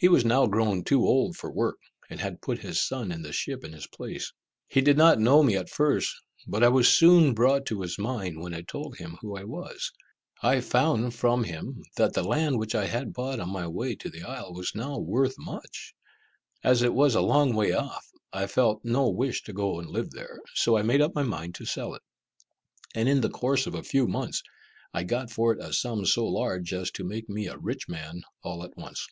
[0.00, 3.32] He was now grown too old for work, and had put his son in the
[3.32, 4.32] ship in his place.
[4.68, 6.14] He did not know me at first,
[6.46, 9.90] but I was soon brought to his mind when I told him who I was.
[10.40, 14.08] I found from him that the land which I had bought on my way to
[14.08, 15.92] the isle was now worth much.
[16.62, 20.10] As it was a long way off, I felt no wish to go and live
[20.12, 22.02] there so I made up my mind to sell it,
[22.94, 24.44] and in the course of a few months,
[24.94, 28.22] I got for it a sum so large as to make me a rich man
[28.44, 29.04] all at once.